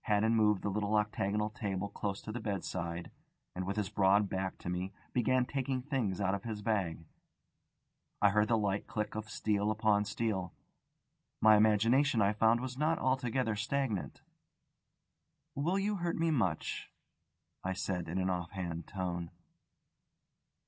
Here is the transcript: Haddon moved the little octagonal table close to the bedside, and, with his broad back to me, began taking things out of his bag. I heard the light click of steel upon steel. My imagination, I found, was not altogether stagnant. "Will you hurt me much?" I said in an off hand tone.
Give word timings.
Haddon 0.00 0.34
moved 0.34 0.62
the 0.62 0.68
little 0.68 0.96
octagonal 0.96 1.48
table 1.48 1.88
close 1.88 2.20
to 2.22 2.32
the 2.32 2.40
bedside, 2.40 3.12
and, 3.54 3.64
with 3.64 3.76
his 3.76 3.88
broad 3.88 4.28
back 4.28 4.58
to 4.58 4.68
me, 4.68 4.92
began 5.12 5.46
taking 5.46 5.80
things 5.80 6.20
out 6.20 6.34
of 6.34 6.42
his 6.42 6.60
bag. 6.60 7.06
I 8.20 8.30
heard 8.30 8.48
the 8.48 8.58
light 8.58 8.88
click 8.88 9.14
of 9.14 9.30
steel 9.30 9.70
upon 9.70 10.04
steel. 10.04 10.52
My 11.40 11.56
imagination, 11.56 12.20
I 12.20 12.32
found, 12.32 12.58
was 12.60 12.76
not 12.76 12.98
altogether 12.98 13.54
stagnant. 13.54 14.22
"Will 15.54 15.78
you 15.78 15.94
hurt 15.94 16.16
me 16.16 16.32
much?" 16.32 16.90
I 17.62 17.72
said 17.72 18.08
in 18.08 18.18
an 18.18 18.28
off 18.28 18.50
hand 18.50 18.88
tone. 18.88 19.30